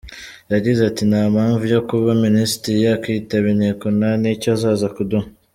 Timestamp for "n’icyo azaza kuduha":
4.21-5.27